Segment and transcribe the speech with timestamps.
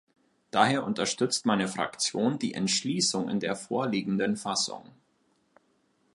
[0.49, 4.89] Daher unterstützt meine Fraktion die Entschließung in der vorliegenden Fassung.